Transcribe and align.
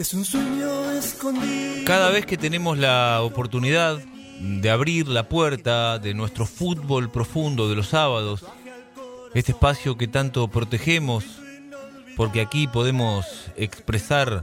Es 0.00 0.14
un 0.14 0.24
sueño 0.24 0.92
escondido. 0.92 1.84
Cada 1.84 2.08
vez 2.08 2.24
que 2.24 2.38
tenemos 2.38 2.78
la 2.78 3.20
oportunidad 3.20 3.98
de 4.40 4.70
abrir 4.70 5.06
la 5.08 5.28
puerta 5.28 5.98
de 5.98 6.14
nuestro 6.14 6.46
fútbol 6.46 7.10
profundo 7.10 7.68
de 7.68 7.76
los 7.76 7.88
sábados, 7.88 8.42
este 9.34 9.52
espacio 9.52 9.98
que 9.98 10.08
tanto 10.08 10.48
protegemos, 10.48 11.26
porque 12.16 12.40
aquí 12.40 12.66
podemos 12.66 13.26
expresar 13.58 14.42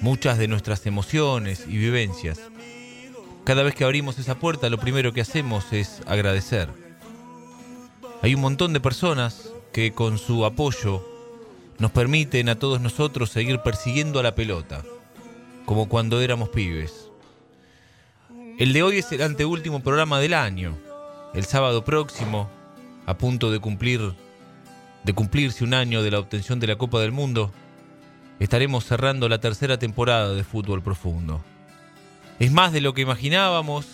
muchas 0.00 0.38
de 0.38 0.48
nuestras 0.48 0.84
emociones 0.86 1.66
y 1.68 1.78
vivencias. 1.78 2.40
Cada 3.44 3.62
vez 3.62 3.76
que 3.76 3.84
abrimos 3.84 4.18
esa 4.18 4.40
puerta, 4.40 4.68
lo 4.70 4.78
primero 4.78 5.12
que 5.12 5.20
hacemos 5.20 5.72
es 5.72 6.00
agradecer. 6.08 6.68
Hay 8.22 8.34
un 8.34 8.40
montón 8.40 8.72
de 8.72 8.80
personas 8.80 9.50
que 9.72 9.92
con 9.92 10.18
su 10.18 10.44
apoyo 10.44 11.09
nos 11.80 11.90
permiten 11.90 12.48
a 12.50 12.58
todos 12.58 12.80
nosotros 12.80 13.30
seguir 13.30 13.60
persiguiendo 13.60 14.20
a 14.20 14.22
la 14.22 14.34
pelota, 14.34 14.84
como 15.64 15.88
cuando 15.88 16.20
éramos 16.20 16.50
pibes. 16.50 17.10
El 18.58 18.74
de 18.74 18.82
hoy 18.82 18.98
es 18.98 19.10
el 19.12 19.22
anteúltimo 19.22 19.80
programa 19.80 20.20
del 20.20 20.34
año. 20.34 20.76
El 21.32 21.44
sábado 21.46 21.82
próximo, 21.82 22.50
a 23.06 23.16
punto 23.16 23.50
de 23.50 23.58
cumplir 23.58 24.14
de 25.04 25.14
cumplirse 25.14 25.64
un 25.64 25.72
año 25.72 26.02
de 26.02 26.10
la 26.10 26.18
obtención 26.18 26.60
de 26.60 26.66
la 26.66 26.76
Copa 26.76 27.00
del 27.00 27.12
Mundo, 27.12 27.50
estaremos 28.38 28.84
cerrando 28.84 29.30
la 29.30 29.40
tercera 29.40 29.78
temporada 29.78 30.34
de 30.34 30.44
Fútbol 30.44 30.82
Profundo. 30.82 31.42
Es 32.38 32.52
más 32.52 32.72
de 32.72 32.82
lo 32.82 32.92
que 32.92 33.00
imaginábamos, 33.00 33.86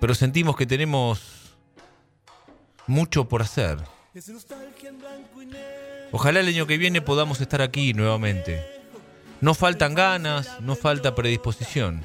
pero 0.00 0.14
sentimos 0.14 0.56
que 0.56 0.66
tenemos 0.66 1.56
mucho 2.86 3.26
por 3.26 3.40
hacer. 3.40 3.78
Ojalá 6.10 6.40
el 6.40 6.48
año 6.48 6.66
que 6.66 6.78
viene 6.78 7.02
podamos 7.02 7.40
estar 7.40 7.60
aquí 7.60 7.92
nuevamente. 7.92 8.64
No 9.40 9.54
faltan 9.54 9.94
ganas, 9.94 10.60
no 10.60 10.74
falta 10.74 11.14
predisposición. 11.14 12.02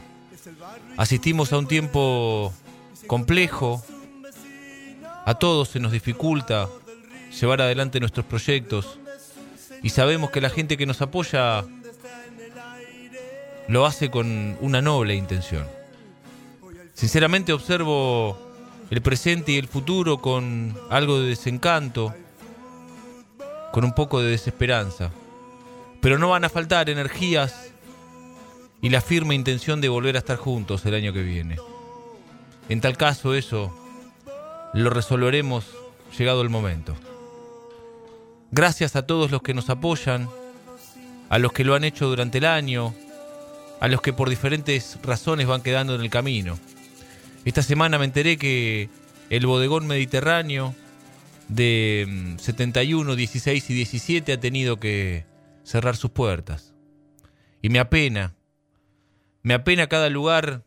Asistimos 0.97 1.53
a 1.53 1.57
un 1.57 1.67
tiempo 1.67 2.53
complejo. 3.07 3.83
A 5.25 5.35
todos 5.35 5.69
se 5.69 5.79
nos 5.79 5.93
dificulta 5.93 6.67
llevar 7.39 7.61
adelante 7.61 7.99
nuestros 7.99 8.25
proyectos 8.25 8.99
y 9.81 9.89
sabemos 9.89 10.31
que 10.31 10.41
la 10.41 10.49
gente 10.49 10.77
que 10.77 10.85
nos 10.85 11.01
apoya 11.01 11.63
lo 13.67 13.85
hace 13.85 14.11
con 14.11 14.57
una 14.59 14.81
noble 14.81 15.15
intención. 15.15 15.65
Sinceramente 16.93 17.53
observo 17.53 18.37
el 18.89 19.01
presente 19.01 19.53
y 19.53 19.57
el 19.57 19.67
futuro 19.67 20.19
con 20.19 20.77
algo 20.89 21.19
de 21.21 21.29
desencanto, 21.29 22.13
con 23.73 23.83
un 23.83 23.93
poco 23.93 24.21
de 24.21 24.29
desesperanza. 24.29 25.09
Pero 25.99 26.19
no 26.19 26.29
van 26.29 26.45
a 26.45 26.49
faltar 26.49 26.91
energías 26.91 27.71
y 28.83 28.89
la 28.89 29.01
firme 29.01 29.33
intención 29.33 29.81
de 29.81 29.89
volver 29.89 30.15
a 30.15 30.19
estar 30.19 30.37
juntos 30.37 30.85
el 30.85 30.93
año 30.93 31.11
que 31.11 31.23
viene. 31.23 31.57
En 32.69 32.81
tal 32.81 32.97
caso 32.97 33.33
eso 33.33 33.75
lo 34.75 34.91
resolveremos 34.91 35.65
llegado 36.15 36.43
el 36.43 36.49
momento. 36.49 36.95
Gracias 38.51 38.95
a 38.95 39.07
todos 39.07 39.31
los 39.31 39.41
que 39.41 39.55
nos 39.55 39.71
apoyan, 39.71 40.29
a 41.29 41.39
los 41.39 41.51
que 41.51 41.63
lo 41.63 41.73
han 41.73 41.83
hecho 41.83 42.07
durante 42.07 42.37
el 42.37 42.45
año, 42.45 42.93
a 43.79 43.87
los 43.87 44.01
que 44.01 44.13
por 44.13 44.29
diferentes 44.29 44.99
razones 45.01 45.47
van 45.47 45.63
quedando 45.63 45.95
en 45.95 46.01
el 46.01 46.11
camino. 46.11 46.59
Esta 47.43 47.63
semana 47.63 47.97
me 47.97 48.05
enteré 48.05 48.37
que 48.37 48.89
el 49.31 49.47
bodegón 49.47 49.87
mediterráneo 49.87 50.75
de 51.55 52.35
71, 52.39 53.13
mm, 53.13 53.15
16 53.15 53.69
y 53.69 53.73
17 53.73 54.33
ha 54.33 54.39
tenido 54.39 54.79
que 54.79 55.25
cerrar 55.63 55.95
sus 55.95 56.11
puertas. 56.11 56.73
Y 57.61 57.69
me 57.69 57.79
apena, 57.79 58.35
me 59.43 59.53
apena 59.53 59.87
cada 59.87 60.09
lugar 60.09 60.65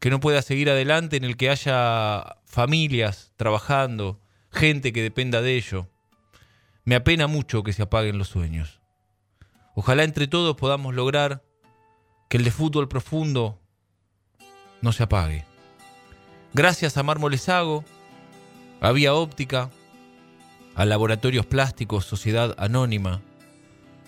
que 0.00 0.10
no 0.10 0.20
pueda 0.20 0.42
seguir 0.42 0.70
adelante 0.70 1.16
en 1.16 1.24
el 1.24 1.36
que 1.36 1.50
haya 1.50 2.36
familias 2.44 3.32
trabajando, 3.36 4.20
gente 4.50 4.92
que 4.92 5.02
dependa 5.02 5.42
de 5.42 5.56
ello. 5.56 5.88
Me 6.84 6.94
apena 6.94 7.26
mucho 7.26 7.62
que 7.62 7.72
se 7.72 7.82
apaguen 7.82 8.18
los 8.18 8.28
sueños. 8.28 8.80
Ojalá 9.74 10.04
entre 10.04 10.28
todos 10.28 10.56
podamos 10.56 10.94
lograr 10.94 11.42
que 12.28 12.36
el 12.36 12.44
de 12.44 12.50
fútbol 12.50 12.88
profundo 12.88 13.60
no 14.80 14.92
se 14.92 15.02
apague. 15.02 15.44
Gracias 16.52 16.96
a 16.96 17.02
Mármoles 17.02 17.48
Hago, 17.48 17.84
a 18.80 18.92
Vía 18.92 19.14
Óptica, 19.14 19.70
a 20.74 20.84
Laboratorios 20.84 21.46
Plásticos 21.46 22.04
Sociedad 22.04 22.54
Anónima, 22.58 23.22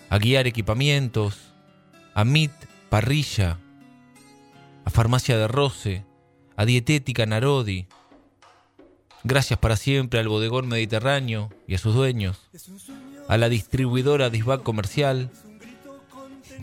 a 0.09 0.17
Guiar 0.17 0.47
Equipamientos, 0.47 1.53
a 2.13 2.25
MIT 2.25 2.51
Parrilla, 2.89 3.59
a 4.83 4.89
Farmacia 4.89 5.37
de 5.37 5.47
Roce, 5.47 6.05
a 6.55 6.65
Dietética 6.65 7.25
Narodi. 7.25 7.87
Gracias 9.23 9.59
para 9.59 9.75
siempre 9.75 10.19
al 10.19 10.27
Bodegón 10.27 10.67
Mediterráneo 10.67 11.49
y 11.67 11.75
a 11.75 11.77
sus 11.77 11.93
dueños, 11.93 12.49
a 13.27 13.37
la 13.37 13.49
distribuidora 13.49 14.29
Disbac 14.29 14.63
Comercial, 14.63 15.29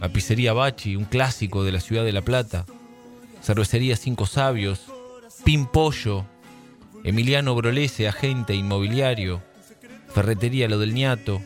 a 0.01 0.09
Pizzería 0.09 0.53
Bachi, 0.53 0.97
un 0.97 1.05
clásico 1.05 1.65
de 1.65 1.73
la 1.73 1.81
ciudad 1.81 2.05
de 2.05 2.13
La 2.13 2.23
Plata, 2.23 2.67
Cervecería 3.43 3.97
Cinco 3.97 4.27
Sabios, 4.27 4.83
Pimpollo, 5.45 6.25
Emiliano 7.05 7.55
Brolese, 7.55 8.09
agente 8.09 8.55
inmobiliario, 8.55 9.43
Ferretería 10.15 10.69
Lo 10.69 10.79
del 10.79 10.95
Niato, 10.95 11.43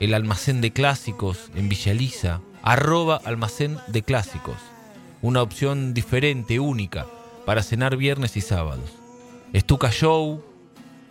el 0.00 0.14
almacén 0.14 0.60
de 0.60 0.72
clásicos 0.72 1.52
en 1.54 1.68
Villaliza, 1.68 2.40
arroba 2.60 3.20
almacén 3.24 3.78
de 3.86 4.02
clásicos, 4.02 4.56
una 5.22 5.42
opción 5.42 5.94
diferente, 5.94 6.58
única, 6.58 7.06
para 7.46 7.62
cenar 7.62 7.96
viernes 7.96 8.36
y 8.36 8.40
sábados. 8.40 8.90
Estuca 9.52 9.92
Show, 9.92 10.42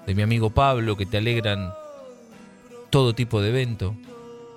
de 0.07 0.13
mi 0.13 0.23
amigo 0.23 0.49
Pablo, 0.49 0.97
que 0.97 1.05
te 1.05 1.19
alegran 1.19 1.71
todo 2.89 3.15
tipo 3.15 3.41
de 3.41 3.47
evento. 3.47 3.95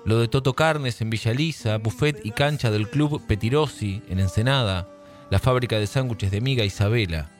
Lo 0.03 0.19
de 0.19 0.27
Toto 0.27 0.53
Carnes 0.53 0.99
en 0.99 1.09
Villaliza, 1.09 1.77
buffet 1.77 2.25
y 2.25 2.31
cancha 2.31 2.71
del 2.71 2.89
Club 2.89 3.25
Petirosi 3.25 4.01
en 4.09 4.19
Ensenada, 4.19 4.89
la 5.29 5.39
fábrica 5.39 5.79
de 5.79 5.87
sándwiches 5.87 6.29
de 6.29 6.41
Miga 6.41 6.65
Isabela. 6.65 7.31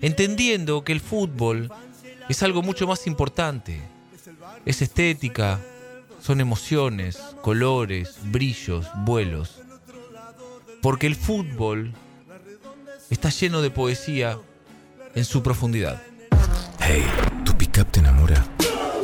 entendiendo 0.00 0.84
que 0.84 0.92
el 0.92 1.00
fútbol 1.00 1.70
es 2.28 2.42
algo 2.42 2.62
mucho 2.62 2.86
más 2.86 3.06
importante. 3.06 3.80
Es 4.64 4.82
estética, 4.82 5.60
son 6.20 6.40
emociones, 6.40 7.18
colores, 7.42 8.18
brillos, 8.24 8.86
vuelos. 9.04 9.62
Porque 10.82 11.06
el 11.06 11.16
fútbol 11.16 11.92
está 13.10 13.30
lleno 13.30 13.62
de 13.62 13.70
poesía 13.70 14.38
en 15.14 15.24
su 15.24 15.42
profundidad. 15.42 16.02
Hey, 16.88 17.04
tu 17.44 17.52
pickup 17.56 17.90
te 17.90 17.98
enamora. 17.98 18.46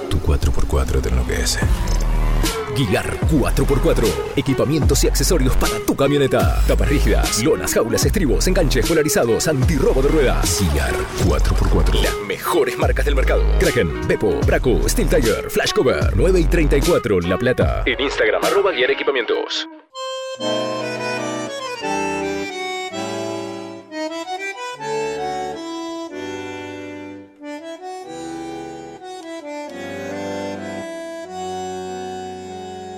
Tu 0.08 0.17
4x4 0.20 1.02
te 1.02 1.08
enloquece. 1.08 1.58
Guiar 2.76 3.19
4x4. 3.29 4.05
Equipamientos 4.37 5.02
y 5.02 5.08
accesorios 5.08 5.56
para 5.56 5.75
tu 5.84 5.96
camioneta. 5.96 6.62
Tapas 6.69 6.88
rígidas, 6.88 7.43
lonas, 7.43 7.75
jaulas, 7.75 8.05
estribos, 8.05 8.46
enganches 8.46 8.87
polarizados, 8.87 9.49
antirrobo 9.49 10.00
de 10.00 10.08
ruedas. 10.11 10.62
Guiar 10.73 10.93
4x4. 11.26 12.02
Las 12.02 12.17
mejores 12.20 12.79
marcas 12.79 13.05
del 13.05 13.17
mercado. 13.17 13.43
Kraken, 13.58 14.06
Beppo, 14.06 14.38
Braco, 14.46 14.88
Steel 14.88 15.08
Tiger, 15.08 15.50
Flash 15.50 15.73
Cover, 15.73 16.12
9 16.14 16.38
y 16.38 16.44
34 16.44 17.20
La 17.23 17.37
Plata. 17.37 17.82
En 17.85 18.00
Instagram, 18.00 18.44
arroba 18.44 18.70
Guiar 18.70 18.93
Equipamientos. 18.93 19.69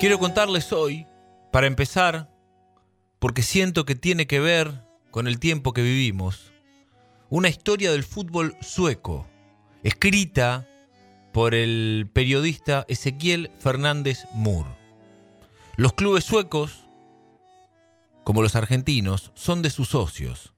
Quiero 0.05 0.19
contarles 0.19 0.71
hoy, 0.75 1.07
para 1.51 1.67
empezar, 1.67 2.31
porque 3.19 3.41
siento 3.41 3.87
que 3.87 3.95
tiene 3.95 4.27
que 4.27 4.39
ver 4.39 4.85
con 5.11 5.27
el 5.27 5.39
tiempo 5.39 5.73
que 5.73 5.81
vivimos, 5.81 6.53
una 7.31 7.49
historia 7.49 7.91
del 7.91 8.05
fútbol 8.05 8.55
sueco, 8.61 9.27
escrita 9.83 10.69
por 11.33 11.55
el 11.55 12.11
periodista 12.13 12.85
Ezequiel 12.87 13.51
Fernández 13.59 14.27
Moore. 14.35 14.77
Los 15.77 15.95
clubes 15.95 16.25
suecos, 16.25 16.85
como 18.25 18.43
los 18.43 18.57
argentinos, 18.57 19.33
son 19.33 19.63
de 19.63 19.71
sus 19.71 19.89
socios. 19.89 20.53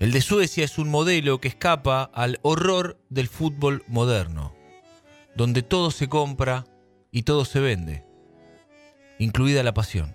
El 0.00 0.10
de 0.10 0.22
Suecia 0.22 0.64
es 0.64 0.76
un 0.76 0.88
modelo 0.88 1.40
que 1.40 1.46
escapa 1.46 2.02
al 2.02 2.40
horror 2.42 3.00
del 3.10 3.28
fútbol 3.28 3.84
moderno, 3.86 4.56
donde 5.36 5.62
todo 5.62 5.92
se 5.92 6.08
compra 6.08 6.64
y 7.12 7.22
todo 7.22 7.44
se 7.44 7.60
vende 7.60 8.07
incluida 9.18 9.62
la 9.62 9.74
pasión. 9.74 10.14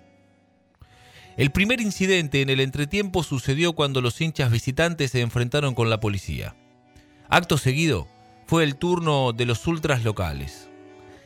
El 1.36 1.50
primer 1.50 1.80
incidente 1.80 2.42
en 2.42 2.50
el 2.50 2.60
entretiempo 2.60 3.22
sucedió 3.22 3.72
cuando 3.72 4.00
los 4.00 4.20
hinchas 4.20 4.52
visitantes 4.52 5.10
se 5.10 5.20
enfrentaron 5.20 5.74
con 5.74 5.90
la 5.90 5.98
policía. 5.98 6.54
Acto 7.28 7.58
seguido, 7.58 8.06
fue 8.46 8.62
el 8.62 8.76
turno 8.76 9.32
de 9.32 9.46
los 9.46 9.66
ultras 9.66 10.04
locales. 10.04 10.68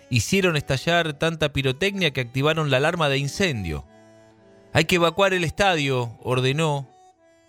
Hicieron 0.08 0.56
estallar 0.56 1.12
tanta 1.14 1.52
pirotecnia 1.52 2.12
que 2.12 2.22
activaron 2.22 2.70
la 2.70 2.78
alarma 2.78 3.08
de 3.08 3.18
incendio. 3.18 3.84
Hay 4.72 4.86
que 4.86 4.96
evacuar 4.96 5.34
el 5.34 5.44
estadio, 5.44 6.16
ordenó 6.22 6.88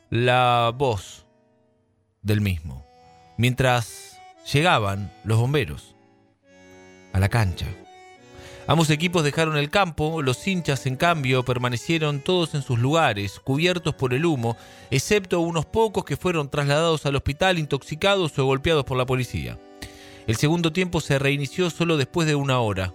la 0.09 0.73
voz 0.75 1.25
del 2.21 2.41
mismo, 2.41 2.85
mientras 3.37 4.19
llegaban 4.51 5.13
los 5.23 5.37
bomberos 5.37 5.95
a 7.13 7.19
la 7.19 7.29
cancha. 7.29 7.67
Ambos 8.69 8.91
equipos 8.91 9.23
dejaron 9.23 9.57
el 9.57 9.71
campo, 9.71 10.21
los 10.21 10.47
hinchas 10.47 10.85
en 10.85 10.95
cambio 10.95 11.43
permanecieron 11.43 12.19
todos 12.19 12.53
en 12.53 12.61
sus 12.61 12.77
lugares, 12.77 13.39
cubiertos 13.39 13.95
por 13.95 14.13
el 14.13 14.27
humo, 14.27 14.57
excepto 14.91 15.39
unos 15.39 15.65
pocos 15.65 16.05
que 16.05 16.17
fueron 16.17 16.51
trasladados 16.51 17.03
al 17.07 17.15
hospital 17.15 17.57
intoxicados 17.57 18.37
o 18.37 18.45
golpeados 18.45 18.85
por 18.85 18.95
la 18.95 19.07
policía. 19.07 19.57
El 20.27 20.35
segundo 20.35 20.71
tiempo 20.71 21.01
se 21.01 21.17
reinició 21.17 21.71
solo 21.71 21.97
después 21.97 22.27
de 22.27 22.35
una 22.35 22.59
hora. 22.59 22.93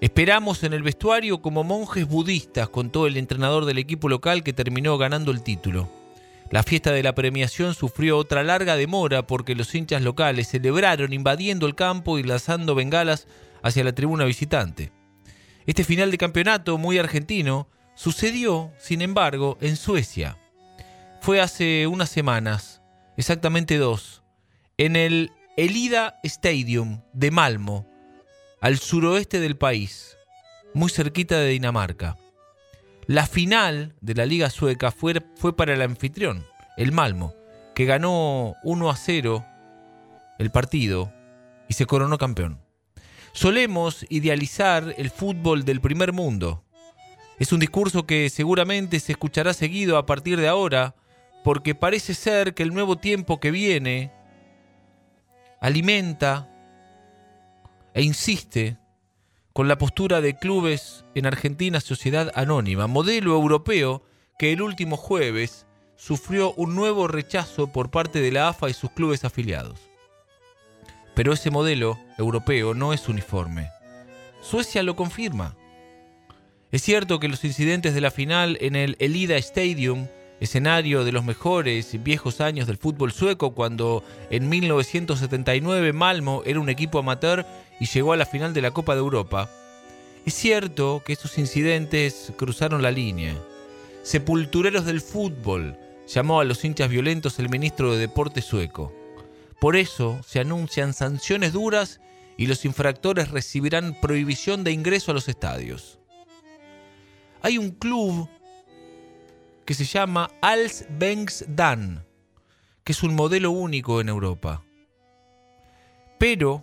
Esperamos 0.00 0.62
en 0.62 0.72
el 0.72 0.84
vestuario 0.84 1.42
como 1.42 1.64
monjes 1.64 2.06
budistas, 2.06 2.68
contó 2.68 3.08
el 3.08 3.16
entrenador 3.16 3.64
del 3.64 3.78
equipo 3.78 4.08
local 4.08 4.44
que 4.44 4.52
terminó 4.52 4.96
ganando 4.98 5.32
el 5.32 5.42
título. 5.42 5.90
La 6.52 6.62
fiesta 6.62 6.92
de 6.92 7.02
la 7.02 7.16
premiación 7.16 7.74
sufrió 7.74 8.18
otra 8.18 8.44
larga 8.44 8.76
demora 8.76 9.26
porque 9.26 9.56
los 9.56 9.74
hinchas 9.74 10.02
locales 10.02 10.46
celebraron 10.46 11.12
invadiendo 11.12 11.66
el 11.66 11.74
campo 11.74 12.20
y 12.20 12.22
lanzando 12.22 12.76
bengalas 12.76 13.26
hacia 13.64 13.82
la 13.82 13.94
tribuna 13.94 14.24
visitante. 14.24 14.92
Este 15.66 15.82
final 15.82 16.10
de 16.10 16.18
campeonato 16.18 16.78
muy 16.78 16.98
argentino 16.98 17.66
sucedió, 17.96 18.70
sin 18.78 19.02
embargo, 19.02 19.58
en 19.60 19.76
Suecia. 19.76 20.38
Fue 21.20 21.40
hace 21.40 21.86
unas 21.86 22.10
semanas, 22.10 22.82
exactamente 23.16 23.78
dos, 23.78 24.22
en 24.76 24.94
el 24.94 25.32
Elida 25.56 26.20
Stadium 26.22 27.00
de 27.14 27.30
Malmo, 27.30 27.88
al 28.60 28.78
suroeste 28.78 29.40
del 29.40 29.56
país, 29.56 30.16
muy 30.74 30.90
cerquita 30.90 31.38
de 31.38 31.48
Dinamarca. 31.48 32.18
La 33.06 33.26
final 33.26 33.94
de 34.00 34.14
la 34.14 34.26
Liga 34.26 34.50
Sueca 34.50 34.90
fue, 34.90 35.14
para 35.56 35.72
el 35.72 35.82
anfitrión, 35.82 36.44
el 36.76 36.92
Malmo, 36.92 37.34
que 37.74 37.86
ganó 37.86 38.54
1 38.62 38.90
a 38.90 38.96
0 38.96 39.44
el 40.38 40.50
partido 40.50 41.12
y 41.68 41.74
se 41.74 41.86
coronó 41.86 42.18
campeón. 42.18 42.63
Solemos 43.34 44.06
idealizar 44.10 44.94
el 44.96 45.10
fútbol 45.10 45.64
del 45.64 45.80
primer 45.80 46.12
mundo. 46.12 46.62
Es 47.40 47.52
un 47.52 47.58
discurso 47.58 48.06
que 48.06 48.30
seguramente 48.30 49.00
se 49.00 49.10
escuchará 49.10 49.52
seguido 49.52 49.98
a 49.98 50.06
partir 50.06 50.38
de 50.38 50.46
ahora, 50.46 50.94
porque 51.42 51.74
parece 51.74 52.14
ser 52.14 52.54
que 52.54 52.62
el 52.62 52.72
nuevo 52.72 52.94
tiempo 52.94 53.40
que 53.40 53.50
viene 53.50 54.12
alimenta 55.60 56.48
e 57.92 58.02
insiste 58.02 58.78
con 59.52 59.66
la 59.66 59.78
postura 59.78 60.20
de 60.20 60.38
clubes 60.38 61.04
en 61.16 61.26
Argentina 61.26 61.80
Sociedad 61.80 62.30
Anónima, 62.36 62.86
modelo 62.86 63.34
europeo 63.34 64.04
que 64.38 64.52
el 64.52 64.62
último 64.62 64.96
jueves 64.96 65.66
sufrió 65.96 66.54
un 66.54 66.76
nuevo 66.76 67.08
rechazo 67.08 67.66
por 67.66 67.90
parte 67.90 68.20
de 68.20 68.30
la 68.30 68.48
AFA 68.48 68.70
y 68.70 68.74
sus 68.74 68.92
clubes 68.92 69.24
afiliados. 69.24 69.93
Pero 71.14 71.32
ese 71.32 71.50
modelo 71.50 71.98
europeo 72.18 72.74
no 72.74 72.92
es 72.92 73.08
uniforme. 73.08 73.70
Suecia 74.40 74.82
lo 74.82 74.96
confirma. 74.96 75.56
Es 76.72 76.82
cierto 76.82 77.20
que 77.20 77.28
los 77.28 77.44
incidentes 77.44 77.94
de 77.94 78.00
la 78.00 78.10
final 78.10 78.58
en 78.60 78.74
el 78.74 78.96
Elida 78.98 79.36
Stadium, 79.36 80.08
escenario 80.40 81.04
de 81.04 81.12
los 81.12 81.24
mejores 81.24 81.94
y 81.94 81.98
viejos 81.98 82.40
años 82.40 82.66
del 82.66 82.78
fútbol 82.78 83.12
sueco, 83.12 83.54
cuando 83.54 84.02
en 84.30 84.48
1979 84.48 85.92
Malmo 85.92 86.42
era 86.44 86.60
un 86.60 86.68
equipo 86.68 86.98
amateur 86.98 87.46
y 87.78 87.86
llegó 87.86 88.12
a 88.12 88.16
la 88.16 88.26
final 88.26 88.52
de 88.52 88.62
la 88.62 88.72
Copa 88.72 88.94
de 88.94 89.00
Europa, 89.00 89.48
es 90.26 90.32
cierto 90.32 91.02
que 91.04 91.12
esos 91.12 91.36
incidentes 91.36 92.32
cruzaron 92.38 92.80
la 92.80 92.90
línea. 92.90 93.34
Sepultureros 94.02 94.86
del 94.86 95.02
fútbol, 95.02 95.76
llamó 96.06 96.40
a 96.40 96.44
los 96.44 96.64
hinchas 96.64 96.88
violentos 96.88 97.38
el 97.38 97.50
ministro 97.50 97.92
de 97.92 97.98
Deportes 97.98 98.46
sueco. 98.46 99.03
Por 99.64 99.76
eso 99.76 100.20
se 100.22 100.40
anuncian 100.40 100.92
sanciones 100.92 101.54
duras 101.54 101.98
y 102.36 102.48
los 102.48 102.66
infractores 102.66 103.30
recibirán 103.30 103.98
prohibición 103.98 104.62
de 104.62 104.72
ingreso 104.72 105.10
a 105.10 105.14
los 105.14 105.26
estadios. 105.26 105.98
Hay 107.40 107.56
un 107.56 107.70
club 107.70 108.28
que 109.64 109.72
se 109.72 109.86
llama 109.86 110.30
Als 110.42 110.84
Dan, 111.48 112.04
que 112.84 112.92
es 112.92 113.02
un 113.02 113.14
modelo 113.14 113.52
único 113.52 114.02
en 114.02 114.10
Europa. 114.10 114.62
Pero, 116.18 116.62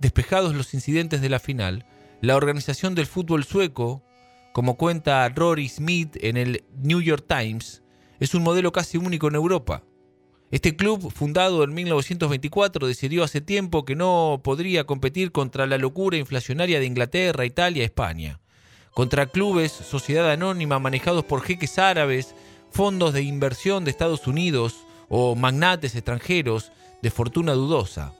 despejados 0.00 0.52
los 0.52 0.74
incidentes 0.74 1.20
de 1.20 1.28
la 1.28 1.38
final, 1.38 1.86
la 2.20 2.34
organización 2.34 2.96
del 2.96 3.06
fútbol 3.06 3.44
sueco, 3.44 4.02
como 4.52 4.76
cuenta 4.76 5.28
Rory 5.28 5.68
Smith 5.68 6.16
en 6.20 6.36
el 6.36 6.64
New 6.74 7.00
York 7.00 7.26
Times, 7.28 7.84
es 8.18 8.34
un 8.34 8.42
modelo 8.42 8.72
casi 8.72 8.98
único 8.98 9.28
en 9.28 9.36
Europa. 9.36 9.84
Este 10.50 10.74
club, 10.74 11.12
fundado 11.12 11.62
en 11.62 11.72
1924, 11.72 12.88
decidió 12.88 13.22
hace 13.22 13.40
tiempo 13.40 13.84
que 13.84 13.94
no 13.94 14.40
podría 14.42 14.84
competir 14.84 15.30
contra 15.30 15.66
la 15.68 15.78
locura 15.78 16.16
inflacionaria 16.16 16.80
de 16.80 16.86
Inglaterra, 16.86 17.44
Italia, 17.44 17.84
España, 17.84 18.40
contra 18.92 19.26
clubes, 19.26 19.70
sociedad 19.70 20.28
anónima 20.28 20.80
manejados 20.80 21.24
por 21.24 21.42
jeques 21.42 21.78
árabes, 21.78 22.34
fondos 22.72 23.12
de 23.12 23.22
inversión 23.22 23.84
de 23.84 23.92
Estados 23.92 24.26
Unidos 24.26 24.74
o 25.08 25.36
magnates 25.36 25.94
extranjeros 25.94 26.72
de 27.00 27.10
fortuna 27.10 27.52
dudosa. 27.52 28.12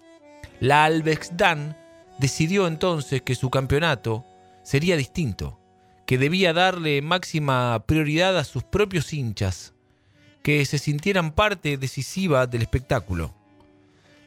La 0.60 0.84
Albexdan 0.84 1.76
decidió 2.18 2.68
entonces 2.68 3.22
que 3.22 3.34
su 3.34 3.50
campeonato 3.50 4.24
sería 4.62 4.96
distinto, 4.96 5.58
que 6.06 6.16
debía 6.16 6.52
darle 6.52 7.02
máxima 7.02 7.82
prioridad 7.86 8.38
a 8.38 8.44
sus 8.44 8.62
propios 8.62 9.12
hinchas, 9.12 9.74
que 10.42 10.64
se 10.64 10.78
sintieran 10.78 11.32
parte 11.32 11.76
decisiva 11.76 12.46
del 12.46 12.62
espectáculo. 12.62 13.34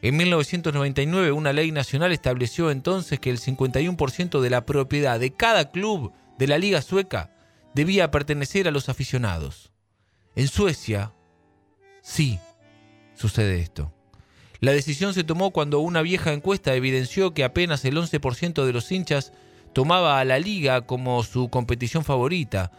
En 0.02 0.18
1999 0.18 1.32
una 1.32 1.54
ley 1.54 1.72
nacional 1.72 2.12
estableció 2.12 2.72
entonces 2.72 3.20
que 3.20 3.30
el 3.30 3.40
51% 3.40 4.42
de 4.42 4.50
la 4.50 4.66
propiedad 4.66 5.20
de 5.20 5.32
cada 5.32 5.72
club 5.72 6.12
de 6.38 6.48
la 6.48 6.58
Liga 6.58 6.82
Sueca 6.82 7.32
debía 7.74 8.12
pertenecer 8.12 8.68
a 8.68 8.72
los 8.72 8.90
aficionados. 8.90 9.72
En 10.36 10.48
Suecia, 10.48 11.14
sí, 12.02 12.40
sucede 13.16 13.60
esto. 13.62 13.94
La 14.60 14.72
decisión 14.72 15.14
se 15.14 15.24
tomó 15.24 15.52
cuando 15.52 15.80
una 15.80 16.02
vieja 16.02 16.34
encuesta 16.34 16.74
evidenció 16.74 17.34
que 17.34 17.44
apenas 17.44 17.84
el 17.86 17.98
11% 17.98 18.66
de 18.66 18.74
los 18.74 18.92
hinchas 18.92 19.34
tomaba 19.74 20.20
a 20.20 20.26
la 20.26 20.40
liga 20.40 20.82
como 20.82 21.24
su 21.24 21.50
competición 21.50 22.04
favorita, 22.04 22.72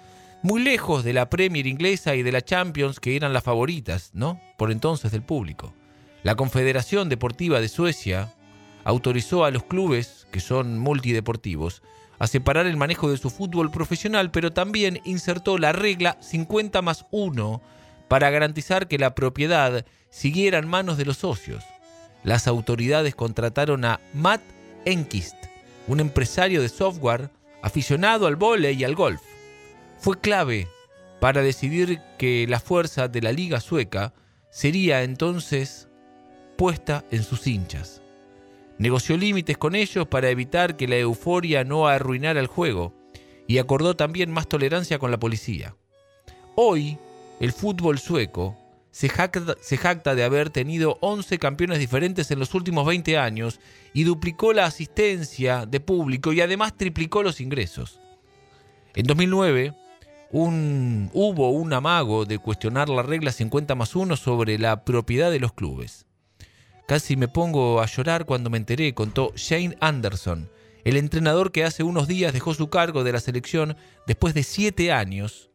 muy 0.45 0.63
lejos 0.63 1.05
de 1.05 1.15
la 1.15 1.31
Premier 1.31 1.67
inglesa 1.67 2.15
y 2.15 2.23
de 2.23 2.31
la 2.31 2.43
Champions, 2.43 3.01
que 3.01 3.17
eran 3.17 3.33
las 3.33 3.43
favoritas, 3.43 4.11
¿no? 4.13 4.39
Por 4.59 4.71
entonces 4.71 5.11
del 5.11 5.23
público. 5.23 5.73
La 6.23 6.35
Confederación 6.35 7.09
Deportiva 7.09 7.63
de 7.63 7.69
Suecia 7.69 8.35
autorizó 8.85 9.47
a 9.47 9.51
los 9.51 9.65
clubes, 9.65 10.27
que 10.31 10.41
son 10.41 10.79
multideportivos, 10.79 11.83
a 12.19 12.27
separar 12.27 12.67
el 12.67 12.77
manejo 12.77 13.11
de 13.11 13.17
su 13.17 13.31
fútbol 13.31 13.71
profesional, 13.71 14.31
pero 14.31 14.53
también 14.53 15.01
insertó 15.07 15.57
la 15.57 15.73
regla 15.73 16.19
50 16.21 16.83
más 16.83 17.07
1 17.11 17.63
para 18.09 18.29
garantizar 18.29 18.87
que 18.87 18.99
la 18.99 19.15
propiedad 19.15 19.87
siguiera 20.11 20.59
en 20.59 20.69
manos 20.69 20.99
de 20.99 21.07
los 21.07 21.17
socios. 21.17 21.65
Las 22.23 22.47
autoridades 22.49 23.15
contrataron 23.15 23.87
a 23.87 23.99
Matt 24.13 24.43
Enkist, 24.85 25.37
un 25.89 26.01
empresario 26.01 26.61
de 26.61 26.69
software 26.69 27.31
aficionado 27.63 28.27
al 28.27 28.37
vóley 28.37 28.77
y 28.79 28.85
al 28.85 28.95
golf. 28.95 29.23
Fue 30.05 30.21
clave 30.21 30.69
para 31.19 31.41
decidir 31.41 31.99
que 32.19 32.45
la 32.47 32.61
fuerza 32.61 33.09
de 33.09 33.23
la 33.23 33.33
liga 33.33 33.59
sueca 33.59 34.13
sería 34.51 35.03
entonces 35.03 35.89
puesta 36.59 37.07
en 37.11 37.23
sus 37.23 37.47
hinchas. 37.47 38.03
Negoció 38.77 39.17
límites 39.17 39.57
con 39.57 39.75
ellos 39.75 40.07
para 40.07 40.29
evitar 40.29 40.77
que 40.77 40.89
la 40.89 40.99
euforia 40.99 41.65
no 41.65 41.89
arruinara 41.89 42.39
el 42.39 42.49
juego 42.49 42.93
y 43.47 43.57
acordó 43.57 43.97
también 43.97 44.31
más 44.31 44.47
tolerancia 44.47 44.99
con 44.99 45.11
la 45.11 45.19
policía. 45.19 45.75
Hoy, 46.55 46.99
el 47.41 47.53
fútbol 47.53 47.99
sueco 47.99 48.59
se 48.91 49.09
jacta, 49.09 50.15
de 50.15 50.23
haber 50.23 50.51
tenido 50.51 50.99
11 51.01 51.39
campeones 51.39 51.79
diferentes 51.79 52.31
en 52.31 52.41
los 52.41 52.53
últimos 52.53 52.85
20 52.85 53.17
años 53.17 53.59
y 53.95 54.05
duplicó 54.05 54.53
la 54.53 54.67
asistencia 54.67 55.65
de 55.65 55.81
público 55.81 56.35
y 56.35 56.43
además 56.43 56.77
triplicó 56.77 57.23
los 57.23 57.41
ingresos. 57.41 58.01
En 58.95 59.07
2009 59.07 59.73
hubo 60.37 61.51
un 61.51 61.73
amago 61.73 62.25
de 62.25 62.39
cuestionar 62.39 62.89
la 62.89 63.03
regla 63.03 63.31
50 63.31 63.75
más 63.77 63.95
1 63.95 64.17
sobre 64.17 64.59
la 64.59 64.85
propiedad 64.85 65.31
de 65.31 65.39
los 65.39 65.53
clubes. 65.53 66.07
Casi 66.89 67.17
me 67.17 67.29
pongo 67.29 67.81
a 67.81 67.87
llorar 67.87 68.27
cuando 68.27 68.51
me 68.51 68.59
enteré, 68.59 68.95
contó 68.95 69.33
Shane 69.37 69.77
Anderson, 69.81 70.51
el 70.85 70.97
entrenador 70.97 71.53
que 71.53 71.65
hace 71.65 71.85
unos 71.85 72.09
días 72.09 72.33
dejó 72.33 72.53
su 72.53 72.69
cargo 72.69 73.05
de 73.05 73.13
la 73.13 73.21
selección 73.21 73.77
después 74.07 74.35
de 74.35 74.43
siete 74.43 74.93
años 74.93 75.51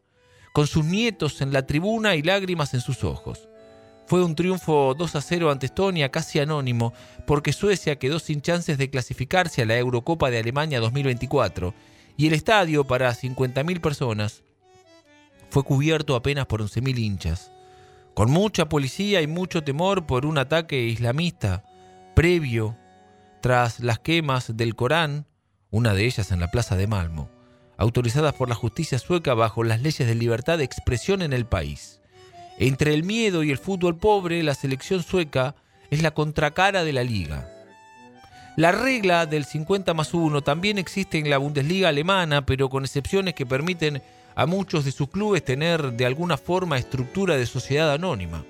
con 0.52 0.66
sus 0.66 0.84
nietos 0.84 1.40
en 1.42 1.52
la 1.52 1.66
tribuna 1.66 2.16
y 2.16 2.22
lágrimas 2.22 2.74
en 2.74 2.80
sus 2.80 3.04
ojos. 3.04 3.48
Fue 4.06 4.24
un 4.24 4.34
triunfo 4.34 4.96
2 4.98 5.14
a 5.14 5.20
0 5.20 5.52
ante 5.52 5.66
Estonia 5.66 6.10
casi 6.10 6.40
anónimo, 6.40 6.92
porque 7.26 7.52
Suecia 7.52 7.96
quedó 7.96 8.18
sin 8.18 8.40
chances 8.40 8.76
de 8.76 8.90
clasificarse 8.90 9.62
a 9.62 9.66
la 9.66 9.78
Eurocopa 9.78 10.30
de 10.30 10.38
Alemania 10.38 10.80
2024 10.80 11.74
y 12.16 12.26
el 12.26 12.32
estadio 12.32 12.84
para 12.84 13.14
50.000 13.14 13.80
personas 13.80 14.42
fue 15.50 15.62
cubierto 15.64 16.16
apenas 16.16 16.46
por 16.46 16.62
11.000 16.62 16.98
hinchas. 16.98 17.52
Con 18.14 18.30
mucha 18.30 18.68
policía 18.68 19.22
y 19.22 19.26
mucho 19.26 19.62
temor 19.62 20.06
por 20.06 20.26
un 20.26 20.38
ataque 20.38 20.82
islamista 20.84 21.64
previo 22.14 22.76
tras 23.40 23.80
las 23.80 23.98
quemas 23.98 24.56
del 24.56 24.74
Corán, 24.74 25.26
una 25.70 25.94
de 25.94 26.04
ellas 26.04 26.32
en 26.32 26.40
la 26.40 26.50
plaza 26.50 26.76
de 26.76 26.86
Malmo 26.86 27.30
autorizadas 27.80 28.34
por 28.34 28.50
la 28.50 28.54
justicia 28.54 28.98
sueca 28.98 29.32
bajo 29.32 29.64
las 29.64 29.80
leyes 29.80 30.06
de 30.06 30.14
libertad 30.14 30.58
de 30.58 30.64
expresión 30.64 31.22
en 31.22 31.32
el 31.32 31.46
país. 31.46 31.98
Entre 32.58 32.92
el 32.92 33.04
miedo 33.04 33.42
y 33.42 33.50
el 33.50 33.56
fútbol 33.56 33.96
pobre, 33.96 34.42
la 34.42 34.54
selección 34.54 35.02
sueca 35.02 35.54
es 35.90 36.02
la 36.02 36.10
contracara 36.10 36.84
de 36.84 36.92
la 36.92 37.02
liga. 37.02 37.48
La 38.56 38.70
regla 38.70 39.24
del 39.24 39.46
50 39.46 39.94
más 39.94 40.12
1 40.12 40.42
también 40.42 40.76
existe 40.76 41.18
en 41.18 41.30
la 41.30 41.38
Bundesliga 41.38 41.88
alemana, 41.88 42.44
pero 42.44 42.68
con 42.68 42.84
excepciones 42.84 43.32
que 43.32 43.46
permiten 43.46 44.02
a 44.34 44.46
muchos 44.46 44.84
de 44.84 44.92
sus 44.92 45.08
clubes 45.08 45.44
tener 45.44 45.92
de 45.92 46.06
alguna 46.06 46.36
forma 46.36 46.78
estructura 46.78 47.36
de 47.36 47.46
sociedad 47.46 47.92
anónima. 47.92 48.44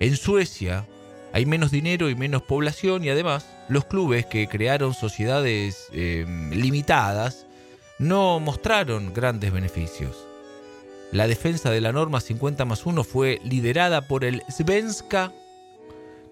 En 0.00 0.16
Suecia 0.16 0.86
hay 1.32 1.46
menos 1.46 1.70
dinero 1.70 2.08
y 2.08 2.14
menos 2.14 2.42
población 2.42 3.04
y 3.04 3.10
además 3.10 3.46
los 3.68 3.84
clubes 3.84 4.26
que 4.26 4.48
crearon 4.48 4.94
sociedades 4.94 5.88
eh, 5.92 6.24
limitadas 6.52 7.46
no 7.98 8.40
mostraron 8.40 9.12
grandes 9.12 9.52
beneficios. 9.52 10.28
La 11.10 11.26
defensa 11.26 11.70
de 11.70 11.80
la 11.80 11.92
norma 11.92 12.20
50 12.20 12.64
más 12.64 12.86
1 12.86 13.02
fue 13.02 13.40
liderada 13.42 14.02
por 14.02 14.24
el 14.24 14.42
Svenska, 14.48 15.32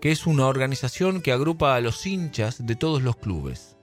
que 0.00 0.12
es 0.12 0.26
una 0.26 0.46
organización 0.46 1.22
que 1.22 1.32
agrupa 1.32 1.74
a 1.74 1.80
los 1.80 2.06
hinchas 2.06 2.66
de 2.66 2.76
todos 2.76 3.02
los 3.02 3.16
clubes. 3.16 3.76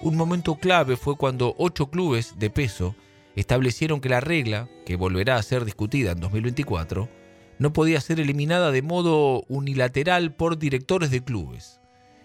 Un 0.00 0.16
momento 0.16 0.54
clave 0.54 0.96
fue 0.96 1.16
cuando 1.16 1.54
ocho 1.58 1.90
clubes 1.90 2.38
de 2.38 2.50
peso 2.50 2.94
establecieron 3.40 4.00
que 4.00 4.08
la 4.08 4.20
regla, 4.20 4.68
que 4.84 4.96
volverá 4.96 5.36
a 5.36 5.42
ser 5.42 5.64
discutida 5.64 6.12
en 6.12 6.20
2024, 6.20 7.08
no 7.58 7.72
podía 7.72 8.00
ser 8.00 8.20
eliminada 8.20 8.70
de 8.70 8.82
modo 8.82 9.42
unilateral 9.48 10.34
por 10.34 10.58
directores 10.58 11.10
de 11.10 11.24
clubes. 11.24 11.80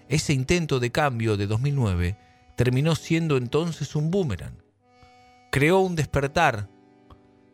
Ese 0.09 0.33
intento 0.33 0.79
de 0.79 0.91
cambio 0.91 1.37
de 1.37 1.47
2009 1.47 2.17
terminó 2.55 2.95
siendo 2.95 3.37
entonces 3.37 3.95
un 3.95 4.11
boomerang 4.11 4.63
creó 5.53 5.81
un 5.81 5.95
despertar. 5.95 6.67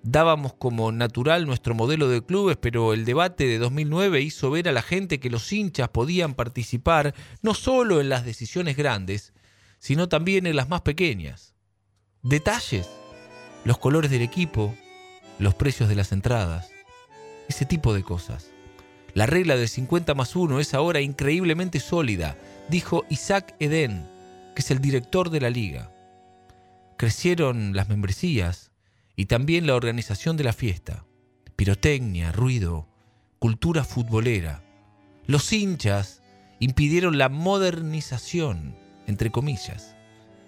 Dábamos 0.04 0.54
como 0.54 0.94
natural 0.94 1.46
nuestro 1.46 1.76
modelo 1.76 2.08
de 2.08 2.26
clubes, 2.26 2.56
pero 2.56 2.94
el 2.94 3.04
debate 3.04 3.44
de 3.44 3.58
2009 3.58 4.22
hizo 4.22 4.50
ver 4.50 4.70
a 4.70 4.72
la 4.72 4.82
gente 4.82 5.20
que 5.20 5.30
los 5.30 5.52
hinchas 5.52 5.90
podían 5.90 6.34
participar 6.34 7.14
no 7.42 7.54
solo 7.54 8.00
en 8.00 8.08
las 8.08 8.24
decisiones 8.24 8.78
grandes, 8.78 9.34
sino 9.80 10.08
también 10.08 10.48
en 10.48 10.56
las 10.56 10.70
más 10.70 10.80
pequeñas. 10.80 11.56
Detalles, 12.22 12.90
los 13.64 13.78
colores 13.78 14.12
del 14.12 14.22
equipo, 14.22 14.76
los 15.38 15.56
precios 15.56 15.90
de 15.90 15.96
las 15.96 16.12
entradas, 16.12 16.72
ese 17.48 17.66
tipo 17.66 17.94
de 17.94 18.04
cosas. 18.04 18.52
La 19.14 19.26
regla 19.26 19.56
del 19.56 19.68
50 19.68 20.14
más 20.14 20.36
1 20.36 20.60
es 20.60 20.74
ahora 20.74 21.02
increíblemente 21.02 21.80
sólida, 21.80 22.38
dijo 22.70 23.06
Isaac 23.10 23.56
Eden, 23.60 24.08
que 24.56 24.62
es 24.62 24.72
el 24.72 24.80
director 24.80 25.30
de 25.30 25.42
la 25.42 25.50
liga 25.50 25.92
crecieron 27.00 27.74
las 27.74 27.88
membresías 27.88 28.72
y 29.16 29.28
también 29.28 29.66
la 29.66 29.76
organización 29.76 30.36
de 30.36 30.44
la 30.44 30.52
fiesta, 30.52 31.06
pirotecnia, 31.56 32.34
ruido, 32.34 32.90
cultura 33.40 33.86
futbolera. 33.86 34.62
Los 35.26 35.54
hinchas 35.54 36.22
impidieron 36.60 37.18
la 37.18 37.30
modernización, 37.30 38.76
entre 39.08 39.32
comillas. 39.32 39.96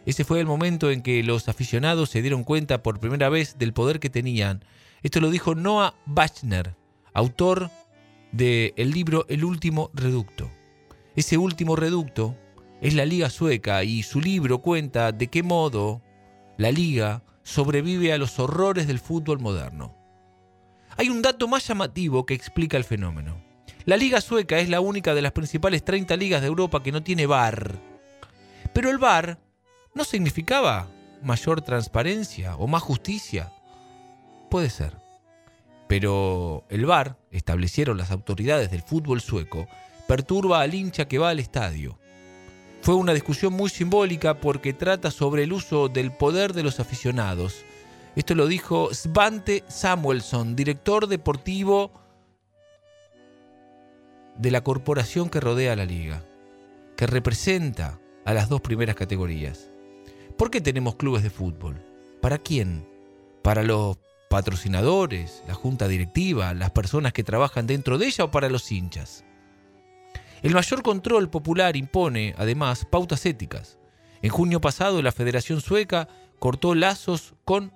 Ese 0.06 0.24
fue 0.24 0.40
el 0.40 0.48
momento 0.48 0.90
en 0.90 1.02
que 1.02 1.24
los 1.24 1.48
aficionados 1.48 2.10
se 2.10 2.22
dieron 2.22 2.44
cuenta 2.44 2.82
por 2.82 3.00
primera 3.00 3.30
vez 3.30 3.58
del 3.58 3.74
poder 3.74 4.00
que 4.00 4.10
tenían. 4.10 4.66
Esto 5.04 5.20
lo 5.20 5.30
dijo 5.30 5.56
Noah 5.56 5.96
Bachner, 6.06 6.76
autor 7.14 7.70
del 8.32 8.92
libro 8.92 9.26
El 9.30 9.46
último 9.46 9.92
reducto. 9.94 10.50
Ese 11.16 11.38
último 11.38 11.76
reducto 11.76 12.36
es 12.82 12.96
la 12.96 13.06
Liga 13.06 13.30
Sueca 13.30 13.84
y 13.84 14.02
su 14.04 14.22
libro 14.22 14.60
cuenta 14.60 15.12
de 15.12 15.28
qué 15.28 15.44
modo 15.44 16.02
la 16.58 16.72
liga 16.72 17.24
sobrevive 17.44 18.14
a 18.14 18.18
los 18.18 18.40
horrores 18.40 18.88
del 18.88 19.00
fútbol 19.00 19.40
moderno. 19.40 19.96
Hay 20.98 21.10
un 21.10 21.22
dato 21.22 21.48
más 21.48 21.68
llamativo 21.68 22.26
que 22.26 22.34
explica 22.34 22.78
el 22.78 22.84
fenómeno. 22.84 23.42
La 23.86 23.98
liga 23.98 24.22
sueca 24.22 24.60
es 24.60 24.70
la 24.70 24.80
única 24.80 25.16
de 25.16 25.22
las 25.22 25.32
principales 25.32 25.84
30 25.84 26.16
ligas 26.18 26.42
de 26.42 26.48
Europa 26.48 26.84
que 26.84 26.92
no 26.92 27.02
tiene 27.02 27.26
VAR. 27.26 27.80
Pero 28.74 28.90
el 28.92 29.00
VAR 29.00 29.40
no 29.94 30.04
significaba 30.04 30.88
mayor 31.22 31.62
transparencia 31.62 32.56
o 32.56 32.68
más 32.68 32.82
justicia. 32.82 33.52
Puede 34.50 34.70
ser. 34.70 34.98
Pero 35.88 36.64
el 36.70 36.86
VAR, 36.86 37.18
establecieron 37.32 37.98
las 37.98 38.12
autoridades 38.12 38.72
del 38.72 38.82
fútbol 38.82 39.22
sueco, 39.22 39.68
perturba 40.08 40.62
al 40.62 40.74
hincha 40.74 41.08
que 41.08 41.18
va 41.18 41.30
al 41.30 41.40
estadio. 41.40 41.98
Fue 42.82 42.96
una 42.96 43.14
discusión 43.14 43.54
muy 43.54 43.70
simbólica 43.70 44.40
porque 44.40 44.74
trata 44.74 45.12
sobre 45.12 45.44
el 45.44 45.54
uso 45.54 45.88
del 45.88 46.12
poder 46.12 46.54
de 46.54 46.64
los 46.64 46.80
aficionados. 46.80 47.64
Esto 48.16 48.36
lo 48.36 48.48
dijo 48.48 48.94
Svante 48.94 49.64
Samuelson, 49.68 50.56
director 50.56 51.08
deportivo 51.08 51.92
de 54.38 54.52
la 54.52 54.64
corporación 54.64 55.30
que 55.30 55.40
rodea 55.40 55.76
la 55.76 55.86
liga, 55.86 56.24
que 56.98 57.06
representa 57.06 58.00
a 58.26 58.34
las 58.34 58.50
dos 58.50 58.62
primeras 58.62 58.96
categorías. 58.96 59.71
¿Por 60.42 60.50
qué 60.50 60.60
tenemos 60.60 60.96
clubes 60.96 61.22
de 61.22 61.30
fútbol? 61.30 61.80
¿Para 62.20 62.40
quién? 62.40 62.84
¿Para 63.44 63.62
los 63.62 64.00
patrocinadores, 64.28 65.44
la 65.48 65.54
junta 65.54 65.88
directiva, 65.88 66.56
las 66.56 66.72
personas 66.72 67.14
que 67.14 67.24
trabajan 67.24 67.68
dentro 67.68 68.00
de 68.00 68.08
ella 68.08 68.24
o 68.24 68.32
para 68.32 68.50
los 68.50 68.72
hinchas? 68.72 69.24
El 70.42 70.56
mayor 70.56 70.82
control 70.82 71.30
popular 71.30 71.76
impone, 71.78 72.34
además, 72.40 72.88
pautas 72.90 73.24
éticas. 73.28 73.78
En 74.24 74.32
junio 74.32 74.60
pasado, 74.60 75.04
la 75.04 75.12
Federación 75.12 75.62
Sueca 75.62 76.08
cortó 76.40 76.74
lazos 76.74 77.36
con 77.46 77.72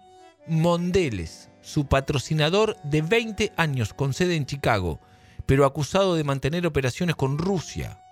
Mondeles, 0.47 1.51
su 1.61 1.85
patrocinador 1.85 2.77
de 2.81 3.03
20 3.03 3.53
años 3.57 3.93
con 3.93 4.11
sede 4.15 4.37
en 4.37 4.47
Chicago, 4.47 4.99
pero 5.45 5.67
acusado 5.67 6.15
de 6.15 6.23
mantener 6.23 6.65
operaciones 6.65 7.15
con 7.15 7.37
Rusia. 7.37 8.04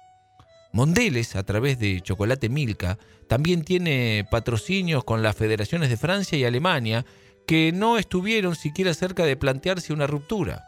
Mondeles, 0.74 1.36
a 1.36 1.44
través 1.44 1.78
de 1.78 2.02
Chocolate 2.02 2.50
Milka, 2.50 2.98
también 3.28 3.64
tiene 3.64 4.26
patrocinios 4.30 5.04
con 5.04 5.22
las 5.22 5.36
federaciones 5.36 5.90
de 5.90 5.98
Francia 5.98 6.36
y 6.36 6.46
Alemania, 6.46 7.06
que 7.46 7.72
no 7.72 8.00
estuvieron 8.00 8.56
siquiera 8.56 8.96
cerca 8.96 9.24
de 9.24 9.38
plantearse 9.38 9.94
una 9.94 10.08
ruptura. 10.08 10.66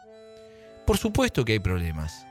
Por 0.86 0.96
supuesto 0.96 1.44
que 1.44 1.54
hay 1.54 1.58
problemas. 1.58 2.24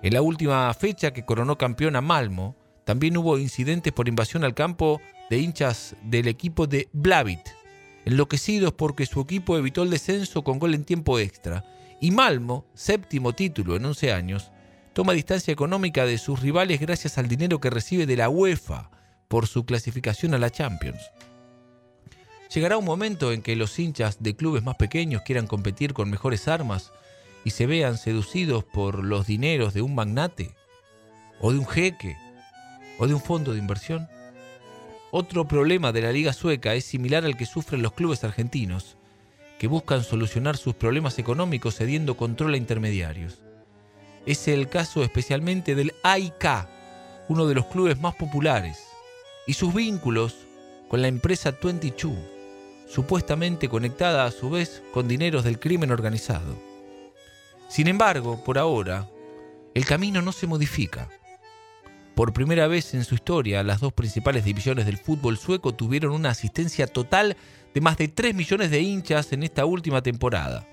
En 0.00 0.14
la 0.14 0.22
última 0.22 0.72
fecha 0.74 1.12
que 1.12 1.24
coronó 1.24 1.58
campeón 1.58 1.96
a 1.96 2.00
Malmo, 2.00 2.54
también 2.84 3.16
hubo 3.16 3.36
incidentes 3.36 3.92
por 3.92 4.06
invasión 4.06 4.44
al 4.44 4.54
campo 4.54 5.00
de 5.28 5.38
hinchas 5.38 5.96
del 6.04 6.28
equipo 6.28 6.68
de 6.68 6.88
Blavit, 6.92 7.48
enloquecidos 8.04 8.74
porque 8.74 9.06
su 9.06 9.20
equipo 9.20 9.58
evitó 9.58 9.82
el 9.82 9.90
descenso 9.90 10.44
con 10.44 10.60
gol 10.60 10.74
en 10.74 10.84
tiempo 10.84 11.18
extra. 11.18 11.64
Y 12.00 12.12
Malmo, 12.12 12.64
séptimo 12.74 13.32
título 13.32 13.74
en 13.74 13.86
11 13.86 14.12
años, 14.12 14.52
toma 14.98 15.12
distancia 15.12 15.52
económica 15.52 16.06
de 16.06 16.18
sus 16.18 16.40
rivales 16.40 16.80
gracias 16.80 17.18
al 17.18 17.28
dinero 17.28 17.60
que 17.60 17.70
recibe 17.70 18.04
de 18.04 18.16
la 18.16 18.28
UEFA 18.28 18.90
por 19.28 19.46
su 19.46 19.64
clasificación 19.64 20.34
a 20.34 20.38
la 20.38 20.50
Champions. 20.50 21.00
Llegará 22.52 22.78
un 22.78 22.84
momento 22.84 23.30
en 23.30 23.40
que 23.40 23.54
los 23.54 23.78
hinchas 23.78 24.20
de 24.20 24.34
clubes 24.34 24.64
más 24.64 24.74
pequeños 24.74 25.22
quieran 25.22 25.46
competir 25.46 25.94
con 25.94 26.10
mejores 26.10 26.48
armas 26.48 26.90
y 27.44 27.50
se 27.50 27.66
vean 27.66 27.96
seducidos 27.96 28.64
por 28.64 29.04
los 29.04 29.28
dineros 29.28 29.72
de 29.72 29.82
un 29.82 29.94
magnate, 29.94 30.50
o 31.38 31.52
de 31.52 31.60
un 31.60 31.66
jeque, 31.68 32.16
o 32.98 33.06
de 33.06 33.14
un 33.14 33.20
fondo 33.20 33.52
de 33.52 33.60
inversión. 33.60 34.08
Otro 35.12 35.46
problema 35.46 35.92
de 35.92 36.02
la 36.02 36.10
liga 36.10 36.32
sueca 36.32 36.74
es 36.74 36.84
similar 36.84 37.24
al 37.24 37.36
que 37.36 37.46
sufren 37.46 37.82
los 37.82 37.92
clubes 37.92 38.24
argentinos, 38.24 38.96
que 39.60 39.68
buscan 39.68 40.02
solucionar 40.02 40.56
sus 40.56 40.74
problemas 40.74 41.20
económicos 41.20 41.76
cediendo 41.76 42.16
control 42.16 42.54
a 42.54 42.56
intermediarios. 42.56 43.38
Es 44.26 44.48
el 44.48 44.68
caso 44.68 45.02
especialmente 45.02 45.74
del 45.74 45.94
AIK, 46.02 46.68
uno 47.28 47.46
de 47.46 47.54
los 47.54 47.66
clubes 47.66 48.00
más 48.00 48.14
populares, 48.14 48.84
y 49.46 49.54
sus 49.54 49.74
vínculos 49.74 50.36
con 50.88 51.02
la 51.02 51.08
empresa 51.08 51.54
22, 51.62 52.12
supuestamente 52.86 53.68
conectada 53.68 54.24
a 54.24 54.30
su 54.30 54.50
vez 54.50 54.82
con 54.92 55.08
dineros 55.08 55.44
del 55.44 55.58
crimen 55.58 55.90
organizado. 55.90 56.58
Sin 57.68 57.86
embargo, 57.86 58.42
por 58.44 58.58
ahora, 58.58 59.08
el 59.74 59.84
camino 59.84 60.22
no 60.22 60.32
se 60.32 60.46
modifica. 60.46 61.08
Por 62.14 62.32
primera 62.32 62.66
vez 62.66 62.94
en 62.94 63.04
su 63.04 63.14
historia, 63.14 63.62
las 63.62 63.80
dos 63.80 63.92
principales 63.92 64.44
divisiones 64.44 64.86
del 64.86 64.98
fútbol 64.98 65.38
sueco 65.38 65.74
tuvieron 65.74 66.12
una 66.12 66.30
asistencia 66.30 66.86
total 66.86 67.36
de 67.74 67.80
más 67.80 67.96
de 67.96 68.08
3 68.08 68.34
millones 68.34 68.70
de 68.70 68.80
hinchas 68.80 69.32
en 69.32 69.44
esta 69.44 69.66
última 69.66 70.02
temporada. 70.02 70.66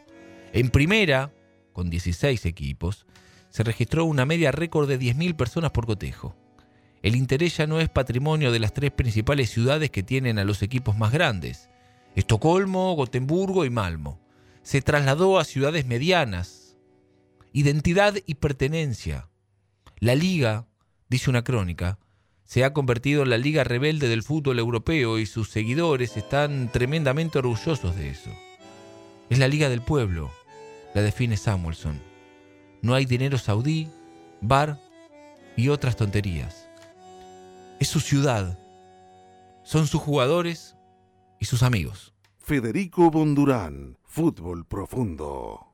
En 0.53 0.69
primera, 0.69 1.31
con 1.73 1.89
16 1.89 2.45
equipos, 2.45 3.05
se 3.55 3.63
registró 3.63 4.03
una 4.03 4.25
media 4.25 4.51
récord 4.51 4.85
de 4.85 5.00
10.000 5.00 5.38
personas 5.38 5.71
por 5.71 5.85
cotejo. 5.85 6.35
El 7.01 7.15
interés 7.15 7.55
ya 7.55 7.65
no 7.67 7.79
es 7.79 7.88
patrimonio 7.88 8.51
de 8.51 8.59
las 8.59 8.74
tres 8.74 8.91
principales 8.91 9.50
ciudades 9.50 9.91
que 9.91 10.03
tienen 10.03 10.39
a 10.39 10.43
los 10.43 10.62
equipos 10.62 10.97
más 10.97 11.13
grandes, 11.13 11.69
Estocolmo, 12.17 12.93
Gotemburgo 12.95 13.63
y 13.63 13.69
Malmo. 13.69 14.19
Se 14.62 14.81
trasladó 14.81 15.39
a 15.39 15.45
ciudades 15.45 15.85
medianas. 15.85 16.75
Identidad 17.53 18.15
y 18.25 18.35
pertenencia. 18.35 19.29
La 20.00 20.15
liga, 20.15 20.67
dice 21.07 21.29
una 21.29 21.45
crónica, 21.45 21.97
se 22.43 22.65
ha 22.65 22.74
convertido 22.74 23.24
en 23.24 23.29
la 23.29 23.38
liga 23.38 23.63
rebelde 23.63 24.09
del 24.09 24.24
fútbol 24.24 24.59
europeo 24.59 25.17
y 25.17 25.25
sus 25.25 25.50
seguidores 25.50 26.17
están 26.17 26.69
tremendamente 26.74 27.39
orgullosos 27.39 27.95
de 27.95 28.09
eso. 28.09 28.31
Es 29.29 29.39
la 29.39 29.47
liga 29.47 29.69
del 29.69 29.81
pueblo, 29.81 30.29
la 30.93 31.01
define 31.03 31.38
Samuelson. 31.38 32.14
No 32.86 32.94
hay 32.94 33.06
dinero 33.06 33.39
saudí, 33.39 33.89
bar 34.42 34.80
y 35.56 35.70
otras 35.70 35.96
tonterías. 35.96 36.70
Es 37.80 37.88
su 37.88 38.00
ciudad. 38.00 38.60
Son 39.63 39.88
sus 39.88 40.00
jugadores 40.00 40.77
y 41.39 41.46
sus 41.46 41.63
amigos. 41.63 42.13
Federico 42.38 43.10
Bondurán, 43.10 43.98
Fútbol 44.04 44.68
Profundo. 44.68 45.65